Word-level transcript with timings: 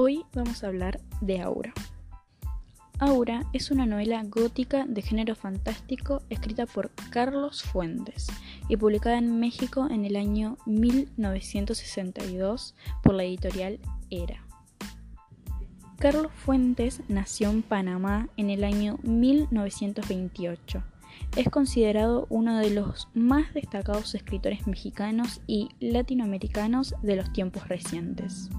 Hoy 0.00 0.24
vamos 0.32 0.62
a 0.62 0.68
hablar 0.68 1.00
de 1.20 1.40
Aura. 1.40 1.74
Aura 3.00 3.42
es 3.52 3.72
una 3.72 3.84
novela 3.84 4.22
gótica 4.22 4.86
de 4.86 5.02
género 5.02 5.34
fantástico 5.34 6.22
escrita 6.30 6.66
por 6.66 6.92
Carlos 7.10 7.64
Fuentes 7.64 8.28
y 8.68 8.76
publicada 8.76 9.18
en 9.18 9.40
México 9.40 9.88
en 9.90 10.04
el 10.04 10.14
año 10.14 10.56
1962 10.66 12.76
por 13.02 13.14
la 13.14 13.24
editorial 13.24 13.80
Era. 14.08 14.46
Carlos 15.98 16.30
Fuentes 16.32 17.02
nació 17.08 17.50
en 17.50 17.64
Panamá 17.64 18.28
en 18.36 18.50
el 18.50 18.62
año 18.62 19.00
1928 19.02 20.80
es 21.36 21.48
considerado 21.48 22.26
uno 22.30 22.58
de 22.58 22.70
los 22.70 23.08
más 23.14 23.54
destacados 23.54 24.14
escritores 24.14 24.66
mexicanos 24.66 25.40
y 25.46 25.68
latinoamericanos 25.80 26.94
de 27.02 27.16
los 27.16 27.32
tiempos 27.32 27.68
recientes. 27.68 28.50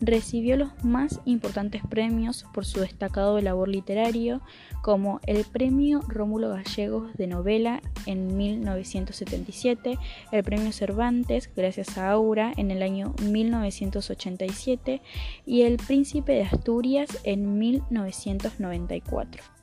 Recibió 0.00 0.56
los 0.56 0.84
más 0.84 1.20
importantes 1.24 1.82
premios 1.88 2.44
por 2.52 2.64
su 2.66 2.80
destacado 2.80 3.40
labor 3.40 3.68
literario, 3.68 4.40
como 4.82 5.20
el 5.26 5.44
Premio 5.44 6.00
Rómulo 6.08 6.50
Gallegos 6.50 7.14
de 7.14 7.26
Novela 7.26 7.80
en 8.06 8.36
1977, 8.36 9.98
el 10.32 10.44
Premio 10.44 10.72
Cervantes, 10.72 11.50
gracias 11.56 11.96
a 11.98 12.10
Aura, 12.10 12.52
en 12.56 12.70
el 12.70 12.82
año 12.82 13.14
1987, 13.22 15.02
y 15.46 15.62
el 15.62 15.78
Príncipe 15.78 16.32
de 16.32 16.42
Asturias 16.42 17.18
en 17.24 17.58
1994. 17.58 19.56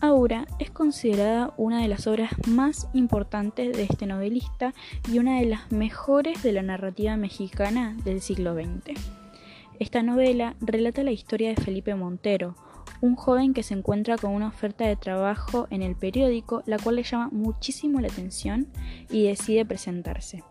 Aura 0.00 0.46
es 0.60 0.70
considerada 0.70 1.52
una 1.56 1.82
de 1.82 1.88
las 1.88 2.06
obras 2.06 2.30
más 2.46 2.88
importantes 2.92 3.76
de 3.76 3.82
este 3.82 4.06
novelista 4.06 4.72
y 5.10 5.18
una 5.18 5.40
de 5.40 5.46
las 5.46 5.72
mejores 5.72 6.40
de 6.44 6.52
la 6.52 6.62
narrativa 6.62 7.16
mexicana 7.16 7.96
del 8.04 8.20
siglo 8.20 8.54
XX. 8.54 8.96
Esta 9.80 10.04
novela 10.04 10.54
relata 10.60 11.02
la 11.02 11.10
historia 11.10 11.48
de 11.48 11.60
Felipe 11.60 11.96
Montero, 11.96 12.54
un 13.00 13.16
joven 13.16 13.54
que 13.54 13.64
se 13.64 13.74
encuentra 13.74 14.16
con 14.16 14.30
una 14.32 14.46
oferta 14.46 14.86
de 14.86 14.94
trabajo 14.94 15.66
en 15.70 15.82
el 15.82 15.96
periódico, 15.96 16.62
la 16.66 16.78
cual 16.78 16.94
le 16.96 17.02
llama 17.02 17.30
muchísimo 17.32 18.00
la 18.00 18.06
atención 18.06 18.68
y 19.10 19.24
decide 19.24 19.64
presentarse. 19.64 20.44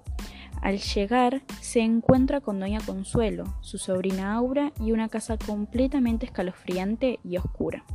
Al 0.61 0.80
llegar, 0.80 1.42
se 1.61 1.80
encuentra 1.80 2.42
con 2.42 2.59
Doña 2.59 2.80
Consuelo, 2.86 3.45
su 3.61 3.78
sobrina 3.78 4.34
Aura 4.34 4.73
y 4.82 4.92
una 4.92 5.08
casa 5.08 5.38
completamente 5.38 6.26
escalofriante 6.26 7.20
y 7.23 7.38
oscura. 7.38 7.86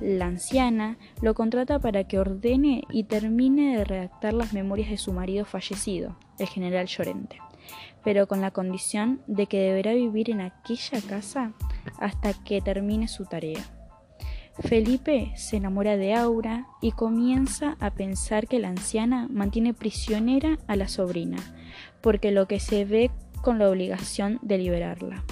La 0.00 0.26
anciana 0.26 0.98
lo 1.22 1.34
contrata 1.34 1.78
para 1.78 2.04
que 2.04 2.18
ordene 2.18 2.82
y 2.90 3.04
termine 3.04 3.78
de 3.78 3.84
redactar 3.84 4.34
las 4.34 4.52
memorias 4.52 4.90
de 4.90 4.98
su 4.98 5.12
marido 5.12 5.44
fallecido, 5.44 6.16
el 6.38 6.48
general 6.48 6.86
Llorente, 6.86 7.38
pero 8.04 8.28
con 8.28 8.42
la 8.42 8.50
condición 8.50 9.22
de 9.26 9.46
que 9.46 9.58
deberá 9.58 9.94
vivir 9.94 10.30
en 10.30 10.42
aquella 10.42 11.00
casa 11.08 11.52
hasta 11.98 12.34
que 12.34 12.60
termine 12.60 13.08
su 13.08 13.24
tarea. 13.24 13.64
Felipe 14.60 15.32
se 15.36 15.56
enamora 15.56 15.96
de 15.96 16.14
Aura 16.14 16.66
y 16.80 16.92
comienza 16.92 17.76
a 17.80 17.90
pensar 17.90 18.46
que 18.46 18.58
la 18.58 18.68
anciana 18.68 19.28
mantiene 19.30 19.74
prisionera 19.74 20.58
a 20.66 20.76
la 20.76 20.88
sobrina, 20.88 21.38
porque 22.00 22.30
lo 22.30 22.46
que 22.46 22.60
se 22.60 22.84
ve 22.84 23.10
con 23.42 23.58
la 23.58 23.68
obligación 23.68 24.38
de 24.42 24.58
liberarla. 24.58 25.24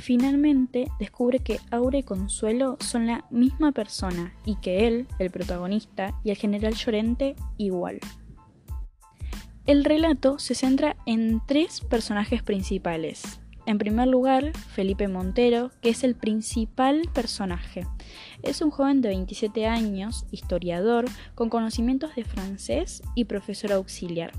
Finalmente 0.00 0.88
descubre 0.98 1.40
que 1.40 1.58
Aura 1.70 1.98
y 1.98 2.02
Consuelo 2.02 2.76
son 2.80 3.06
la 3.06 3.24
misma 3.30 3.72
persona 3.72 4.34
y 4.44 4.56
que 4.56 4.86
él, 4.86 5.08
el 5.18 5.30
protagonista, 5.30 6.14
y 6.22 6.30
el 6.30 6.36
general 6.36 6.74
Llorente 6.74 7.34
igual. 7.56 7.98
El 9.64 9.84
relato 9.84 10.38
se 10.38 10.54
centra 10.54 10.96
en 11.06 11.40
tres 11.46 11.80
personajes 11.80 12.42
principales. 12.42 13.40
En 13.64 13.78
primer 13.78 14.06
lugar, 14.06 14.52
Felipe 14.56 15.08
Montero, 15.08 15.72
que 15.80 15.88
es 15.88 16.04
el 16.04 16.14
principal 16.14 17.02
personaje. 17.12 17.84
Es 18.44 18.60
un 18.62 18.70
joven 18.70 19.00
de 19.00 19.08
27 19.08 19.66
años, 19.66 20.24
historiador, 20.30 21.06
con 21.34 21.50
conocimientos 21.50 22.14
de 22.14 22.22
francés 22.22 23.02
y 23.16 23.24
profesor 23.24 23.72
auxiliar. 23.72 24.30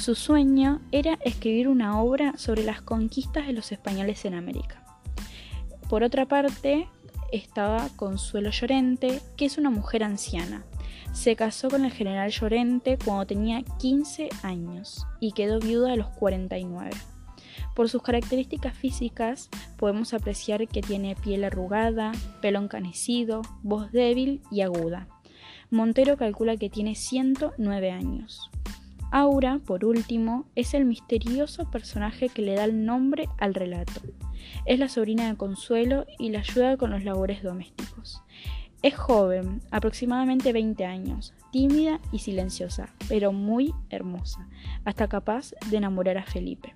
Su 0.00 0.14
sueño 0.14 0.80
era 0.92 1.18
escribir 1.24 1.68
una 1.68 2.00
obra 2.00 2.38
sobre 2.38 2.64
las 2.64 2.80
conquistas 2.80 3.46
de 3.46 3.52
los 3.52 3.70
españoles 3.70 4.24
en 4.24 4.32
América. 4.32 4.83
Por 5.88 6.02
otra 6.02 6.26
parte, 6.26 6.88
estaba 7.32 7.88
Consuelo 7.96 8.50
Llorente, 8.50 9.20
que 9.36 9.44
es 9.44 9.58
una 9.58 9.70
mujer 9.70 10.02
anciana. 10.02 10.64
Se 11.12 11.36
casó 11.36 11.68
con 11.68 11.84
el 11.84 11.92
general 11.92 12.30
Llorente 12.30 12.98
cuando 13.04 13.26
tenía 13.26 13.62
15 13.78 14.28
años 14.42 15.06
y 15.20 15.32
quedó 15.32 15.60
viuda 15.60 15.92
a 15.92 15.96
los 15.96 16.08
49. 16.08 16.90
Por 17.74 17.88
sus 17.88 18.02
características 18.02 18.76
físicas 18.76 19.48
podemos 19.76 20.14
apreciar 20.14 20.66
que 20.68 20.80
tiene 20.80 21.16
piel 21.16 21.44
arrugada, 21.44 22.12
pelo 22.40 22.60
encanecido, 22.60 23.42
voz 23.62 23.90
débil 23.92 24.42
y 24.50 24.60
aguda. 24.62 25.08
Montero 25.70 26.16
calcula 26.16 26.56
que 26.56 26.70
tiene 26.70 26.94
109 26.94 27.90
años. 27.90 28.50
Aura, 29.16 29.60
por 29.64 29.84
último, 29.84 30.44
es 30.56 30.74
el 30.74 30.86
misterioso 30.86 31.70
personaje 31.70 32.28
que 32.28 32.42
le 32.42 32.56
da 32.56 32.64
el 32.64 32.84
nombre 32.84 33.28
al 33.38 33.54
relato. 33.54 34.00
Es 34.66 34.80
la 34.80 34.88
sobrina 34.88 35.28
de 35.28 35.36
Consuelo 35.36 36.04
y 36.18 36.30
la 36.30 36.40
ayuda 36.40 36.76
con 36.76 36.90
los 36.90 37.04
labores 37.04 37.40
domésticos. 37.40 38.24
Es 38.82 38.96
joven, 38.96 39.60
aproximadamente 39.70 40.52
20 40.52 40.84
años, 40.84 41.32
tímida 41.52 42.00
y 42.10 42.18
silenciosa, 42.18 42.92
pero 43.08 43.30
muy 43.30 43.72
hermosa, 43.88 44.48
hasta 44.84 45.06
capaz 45.06 45.52
de 45.70 45.76
enamorar 45.76 46.18
a 46.18 46.26
Felipe. 46.26 46.74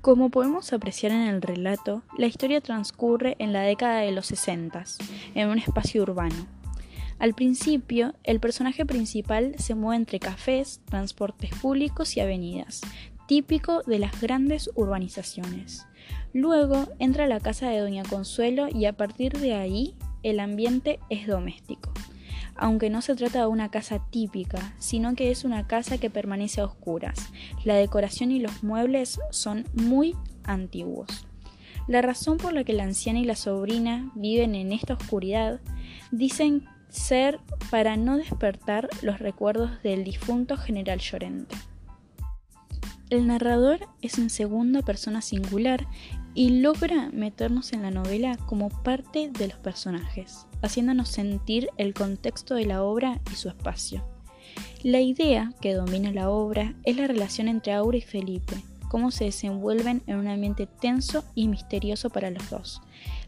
Como 0.00 0.30
podemos 0.30 0.72
apreciar 0.72 1.10
en 1.10 1.22
el 1.22 1.42
relato, 1.42 2.04
la 2.16 2.26
historia 2.26 2.60
transcurre 2.60 3.34
en 3.40 3.52
la 3.52 3.62
década 3.62 4.02
de 4.02 4.12
los 4.12 4.26
60, 4.26 4.84
en 5.34 5.48
un 5.48 5.58
espacio 5.58 6.04
urbano, 6.04 6.46
al 7.20 7.34
principio, 7.34 8.14
el 8.24 8.40
personaje 8.40 8.86
principal 8.86 9.54
se 9.58 9.74
mueve 9.74 9.96
entre 9.96 10.18
cafés, 10.18 10.80
transportes 10.86 11.50
públicos 11.50 12.16
y 12.16 12.20
avenidas, 12.20 12.80
típico 13.28 13.82
de 13.82 13.98
las 13.98 14.18
grandes 14.22 14.70
urbanizaciones. 14.74 15.86
Luego 16.32 16.88
entra 16.98 17.24
a 17.24 17.28
la 17.28 17.38
casa 17.38 17.68
de 17.68 17.78
Doña 17.80 18.04
Consuelo 18.04 18.68
y 18.72 18.86
a 18.86 18.94
partir 18.94 19.34
de 19.38 19.52
ahí 19.52 19.94
el 20.22 20.40
ambiente 20.40 20.98
es 21.10 21.26
doméstico. 21.26 21.92
Aunque 22.56 22.88
no 22.88 23.02
se 23.02 23.14
trata 23.16 23.40
de 23.40 23.46
una 23.48 23.70
casa 23.70 24.00
típica, 24.10 24.74
sino 24.78 25.14
que 25.14 25.30
es 25.30 25.44
una 25.44 25.66
casa 25.66 25.98
que 25.98 26.08
permanece 26.08 26.62
a 26.62 26.64
oscuras. 26.64 27.30
La 27.64 27.74
decoración 27.74 28.30
y 28.30 28.38
los 28.38 28.62
muebles 28.62 29.20
son 29.30 29.66
muy 29.74 30.16
antiguos. 30.44 31.26
La 31.86 32.00
razón 32.00 32.38
por 32.38 32.54
la 32.54 32.64
que 32.64 32.72
la 32.72 32.84
anciana 32.84 33.18
y 33.18 33.24
la 33.24 33.36
sobrina 33.36 34.10
viven 34.14 34.54
en 34.54 34.72
esta 34.72 34.94
oscuridad 34.94 35.60
dicen 36.10 36.64
ser 36.90 37.40
para 37.70 37.96
no 37.96 38.16
despertar 38.16 38.88
los 39.02 39.18
recuerdos 39.18 39.82
del 39.82 40.04
difunto 40.04 40.56
general 40.56 40.98
Llorente. 40.98 41.56
El 43.10 43.26
narrador 43.26 43.88
es 44.02 44.18
en 44.18 44.30
segunda 44.30 44.82
persona 44.82 45.20
singular 45.20 45.86
y 46.34 46.60
logra 46.60 47.10
meternos 47.12 47.72
en 47.72 47.82
la 47.82 47.90
novela 47.90 48.36
como 48.46 48.68
parte 48.68 49.30
de 49.30 49.48
los 49.48 49.58
personajes, 49.58 50.46
haciéndonos 50.62 51.08
sentir 51.08 51.70
el 51.76 51.92
contexto 51.92 52.54
de 52.54 52.66
la 52.66 52.84
obra 52.84 53.20
y 53.32 53.34
su 53.34 53.48
espacio. 53.48 54.04
La 54.84 55.00
idea 55.00 55.52
que 55.60 55.74
domina 55.74 56.12
la 56.12 56.30
obra 56.30 56.74
es 56.84 56.96
la 56.96 57.08
relación 57.08 57.48
entre 57.48 57.72
Aura 57.72 57.98
y 57.98 58.02
Felipe, 58.02 58.62
cómo 58.88 59.10
se 59.10 59.24
desenvuelven 59.24 60.02
en 60.06 60.16
un 60.16 60.28
ambiente 60.28 60.66
tenso 60.66 61.24
y 61.34 61.48
misterioso 61.48 62.10
para 62.10 62.30
los 62.30 62.48
dos, 62.48 62.80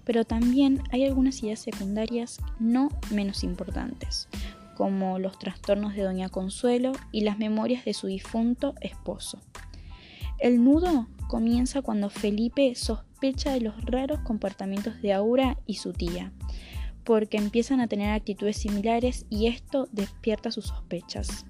pero 0.04 0.24
también 0.24 0.82
hay 0.90 1.04
algunas 1.04 1.42
ideas 1.42 1.60
secundarias 1.60 2.38
no 2.58 2.88
menos 3.10 3.44
importantes, 3.44 4.28
como 4.76 5.18
los 5.18 5.38
trastornos 5.38 5.94
de 5.94 6.02
Doña 6.02 6.28
Consuelo 6.28 6.92
y 7.12 7.22
las 7.22 7.38
memorias 7.38 7.84
de 7.84 7.94
su 7.94 8.06
difunto 8.06 8.74
esposo. 8.80 9.40
El 10.38 10.64
nudo 10.64 11.06
comienza 11.28 11.82
cuando 11.82 12.10
Felipe 12.10 12.74
sospecha 12.74 13.52
de 13.52 13.60
los 13.60 13.84
raros 13.84 14.20
comportamientos 14.20 15.00
de 15.00 15.12
Aura 15.12 15.58
y 15.66 15.76
su 15.76 15.92
tía, 15.92 16.32
porque 17.04 17.36
empiezan 17.36 17.80
a 17.80 17.86
tener 17.86 18.10
actitudes 18.10 18.56
similares 18.56 19.26
y 19.30 19.46
esto 19.46 19.88
despierta 19.92 20.50
sus 20.50 20.66
sospechas. 20.66 21.46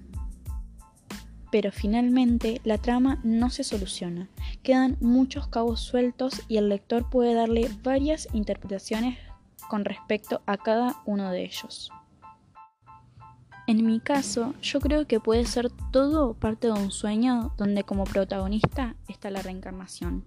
Pero 1.53 1.71
finalmente 1.71 2.61
la 2.63 2.79
trama 2.79 3.19
no 3.23 3.51
se 3.51 3.63
soluciona, 3.63 4.27
quedan 4.63 4.97
muchos 5.01 5.47
cabos 5.47 5.81
sueltos 5.81 6.41
y 6.47 6.57
el 6.57 6.67
lector 6.67 7.11
puede 7.11 7.35
darle 7.35 7.69
varias 7.83 8.27
interpretaciones 8.33 9.19
con 9.69 9.85
respecto 9.85 10.41
a 10.47 10.57
cada 10.57 11.03
uno 11.05 11.29
de 11.29 11.43
ellos. 11.43 11.91
En 13.65 13.85
mi 13.85 14.01
caso, 14.01 14.53
yo 14.61 14.81
creo 14.81 15.07
que 15.07 15.21
puede 15.21 15.45
ser 15.45 15.69
todo 15.91 16.33
parte 16.33 16.67
de 16.67 16.73
un 16.73 16.91
sueño 16.91 17.53
donde 17.57 17.85
como 17.85 18.03
protagonista 18.03 18.95
está 19.07 19.29
la 19.29 19.41
reencarnación. 19.41 20.25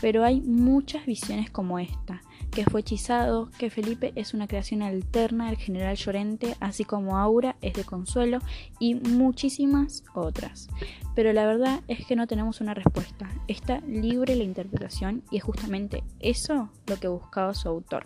Pero 0.00 0.24
hay 0.24 0.40
muchas 0.40 1.04
visiones 1.04 1.50
como 1.50 1.78
esta, 1.78 2.22
que 2.50 2.64
fue 2.64 2.80
hechizado, 2.80 3.50
que 3.58 3.68
Felipe 3.68 4.12
es 4.16 4.32
una 4.32 4.48
creación 4.48 4.82
alterna 4.82 5.46
del 5.46 5.58
general 5.58 5.96
Llorente, 5.96 6.56
así 6.60 6.84
como 6.84 7.18
Aura 7.18 7.56
es 7.60 7.74
de 7.74 7.84
Consuelo 7.84 8.38
y 8.78 8.94
muchísimas 8.94 10.02
otras. 10.14 10.68
Pero 11.14 11.34
la 11.34 11.46
verdad 11.46 11.80
es 11.88 12.06
que 12.06 12.16
no 12.16 12.26
tenemos 12.26 12.62
una 12.62 12.72
respuesta, 12.72 13.28
está 13.48 13.80
libre 13.80 14.34
la 14.34 14.44
interpretación 14.44 15.22
y 15.30 15.36
es 15.36 15.42
justamente 15.42 16.02
eso 16.20 16.70
lo 16.86 16.96
que 16.96 17.08
buscaba 17.08 17.52
su 17.52 17.68
autor. 17.68 18.04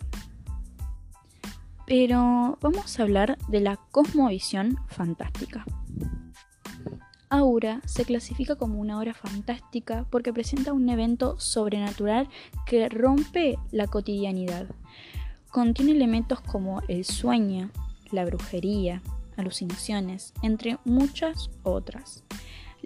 Pero 1.85 2.57
vamos 2.61 2.99
a 2.99 3.03
hablar 3.03 3.37
de 3.49 3.59
la 3.59 3.77
cosmovisión 3.91 4.77
fantástica. 4.87 5.65
Aura 7.29 7.81
se 7.85 8.05
clasifica 8.05 8.55
como 8.55 8.79
una 8.79 8.99
obra 8.99 9.13
fantástica 9.13 10.05
porque 10.11 10.31
presenta 10.31 10.71
un 10.71 10.87
evento 10.87 11.39
sobrenatural 11.39 12.29
que 12.67 12.87
rompe 12.89 13.57
la 13.71 13.87
cotidianidad. 13.87 14.67
Contiene 15.49 15.93
elementos 15.93 16.41
como 16.41 16.81
el 16.87 17.05
sueño, 17.05 17.71
la 18.11 18.23
brujería, 18.25 19.01
alucinaciones, 19.35 20.33
entre 20.43 20.77
muchas 20.85 21.49
otras. 21.63 22.23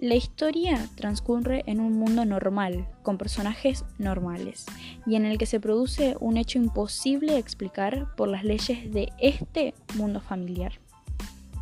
La 0.00 0.14
historia 0.14 0.88
transcurre 0.94 1.64
en 1.66 1.80
un 1.80 1.98
mundo 1.98 2.24
normal, 2.24 2.86
con 3.02 3.18
personajes 3.18 3.84
normales, 3.98 4.64
y 5.06 5.16
en 5.16 5.24
el 5.24 5.38
que 5.38 5.46
se 5.46 5.58
produce 5.58 6.14
un 6.20 6.36
hecho 6.36 6.60
imposible 6.60 7.32
de 7.32 7.40
explicar 7.40 8.14
por 8.14 8.28
las 8.28 8.44
leyes 8.44 8.92
de 8.92 9.12
este 9.18 9.74
mundo 9.96 10.20
familiar. 10.20 10.74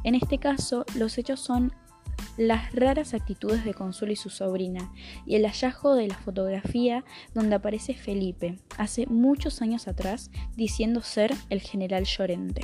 En 0.04 0.14
este 0.14 0.36
caso, 0.36 0.84
los 0.96 1.16
hechos 1.16 1.40
son 1.40 1.72
las 2.36 2.74
raras 2.74 3.14
actitudes 3.14 3.64
de 3.64 3.72
Consuelo 3.72 4.12
y 4.12 4.16
su 4.16 4.28
sobrina, 4.28 4.92
y 5.24 5.36
el 5.36 5.46
hallazgo 5.46 5.94
de 5.94 6.08
la 6.08 6.18
fotografía 6.18 7.06
donde 7.32 7.54
aparece 7.54 7.94
Felipe, 7.94 8.58
hace 8.76 9.06
muchos 9.06 9.62
años 9.62 9.88
atrás, 9.88 10.30
diciendo 10.56 11.00
ser 11.00 11.32
el 11.48 11.62
general 11.62 12.04
Llorente. 12.04 12.60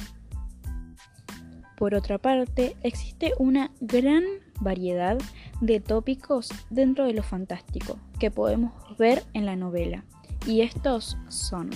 Por 1.79 1.95
otra 1.95 2.19
parte, 2.19 2.77
existe 2.83 3.33
una 3.39 3.71
gran 3.81 4.23
variedad 4.61 5.19
de 5.61 5.81
tópicos 5.81 6.49
dentro 6.71 7.05
de 7.05 7.15
lo 7.15 7.23
fantástico 7.23 7.99
que 8.19 8.31
podemos 8.31 8.73
ver 8.99 9.23
en 9.35 9.47
la 9.47 9.57
novela. 9.57 10.05
Y 10.47 10.63
estos 10.63 11.17
son, 11.29 11.71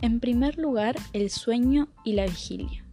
en 0.00 0.20
primer 0.20 0.58
lugar, 0.58 0.96
el 1.12 1.30
sueño 1.30 1.88
y 2.04 2.14
la 2.14 2.26
vigilia. 2.26 2.84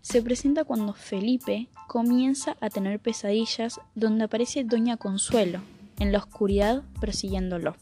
Se 0.00 0.22
presenta 0.22 0.64
cuando 0.64 0.94
Felipe 0.94 1.68
comienza 1.88 2.56
a 2.60 2.70
tener 2.70 3.00
pesadillas 3.00 3.80
donde 3.94 4.24
aparece 4.24 4.64
Doña 4.64 4.96
Consuelo 4.96 5.60
en 5.98 6.12
la 6.12 6.18
oscuridad 6.18 6.82
persiguiéndolo. 7.00 7.74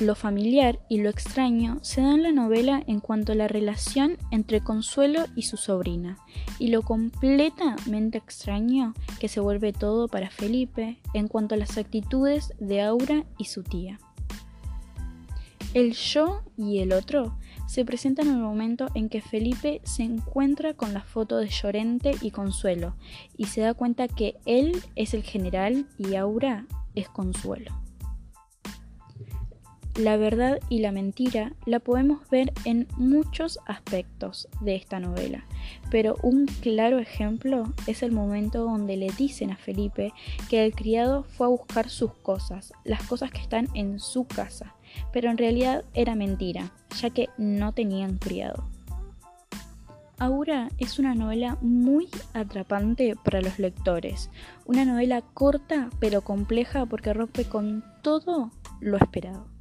Lo 0.00 0.14
familiar 0.14 0.80
y 0.88 1.02
lo 1.02 1.10
extraño 1.10 1.78
se 1.82 2.00
da 2.00 2.14
en 2.14 2.22
la 2.22 2.32
novela 2.32 2.82
en 2.86 3.00
cuanto 3.00 3.32
a 3.32 3.34
la 3.34 3.48
relación 3.48 4.16
entre 4.30 4.62
Consuelo 4.62 5.26
y 5.36 5.42
su 5.42 5.58
sobrina, 5.58 6.16
y 6.58 6.68
lo 6.68 6.80
completamente 6.80 8.16
extraño 8.16 8.94
que 9.18 9.28
se 9.28 9.40
vuelve 9.40 9.74
todo 9.74 10.08
para 10.08 10.30
Felipe 10.30 10.98
en 11.12 11.28
cuanto 11.28 11.54
a 11.54 11.58
las 11.58 11.76
actitudes 11.76 12.54
de 12.58 12.80
Aura 12.80 13.26
y 13.36 13.44
su 13.44 13.62
tía. 13.62 13.98
El 15.74 15.92
yo 15.92 16.40
y 16.56 16.78
el 16.78 16.94
otro 16.94 17.36
se 17.68 17.84
presentan 17.84 18.28
en 18.28 18.36
el 18.36 18.42
momento 18.42 18.86
en 18.94 19.10
que 19.10 19.20
Felipe 19.20 19.82
se 19.84 20.02
encuentra 20.02 20.72
con 20.72 20.94
la 20.94 21.02
foto 21.02 21.36
de 21.36 21.48
Llorente 21.48 22.12
y 22.22 22.30
Consuelo 22.30 22.94
y 23.36 23.44
se 23.44 23.60
da 23.60 23.74
cuenta 23.74 24.08
que 24.08 24.38
él 24.46 24.82
es 24.96 25.12
el 25.12 25.22
general 25.22 25.86
y 25.98 26.14
Aura 26.14 26.64
es 26.94 27.10
Consuelo. 27.10 27.89
La 30.00 30.16
verdad 30.16 30.60
y 30.70 30.78
la 30.78 30.92
mentira 30.92 31.52
la 31.66 31.78
podemos 31.78 32.26
ver 32.30 32.54
en 32.64 32.88
muchos 32.96 33.58
aspectos 33.66 34.48
de 34.62 34.74
esta 34.74 34.98
novela, 34.98 35.44
pero 35.90 36.16
un 36.22 36.46
claro 36.46 36.98
ejemplo 36.98 37.74
es 37.86 38.02
el 38.02 38.10
momento 38.10 38.64
donde 38.64 38.96
le 38.96 39.08
dicen 39.10 39.50
a 39.50 39.58
Felipe 39.58 40.14
que 40.48 40.64
el 40.64 40.74
criado 40.74 41.24
fue 41.24 41.48
a 41.48 41.50
buscar 41.50 41.90
sus 41.90 42.14
cosas, 42.14 42.72
las 42.82 43.02
cosas 43.02 43.30
que 43.30 43.42
están 43.42 43.68
en 43.74 44.00
su 44.00 44.24
casa, 44.24 44.74
pero 45.12 45.30
en 45.30 45.36
realidad 45.36 45.84
era 45.92 46.14
mentira, 46.14 46.72
ya 46.98 47.10
que 47.10 47.28
no 47.36 47.74
tenían 47.74 48.16
criado. 48.16 48.64
Aura 50.18 50.70
es 50.78 50.98
una 50.98 51.14
novela 51.14 51.58
muy 51.60 52.08
atrapante 52.32 53.16
para 53.22 53.42
los 53.42 53.58
lectores, 53.58 54.30
una 54.64 54.86
novela 54.86 55.20
corta 55.20 55.90
pero 55.98 56.22
compleja 56.22 56.86
porque 56.86 57.12
rompe 57.12 57.44
con 57.44 57.84
todo 58.00 58.50
lo 58.80 58.96
esperado. 58.96 59.59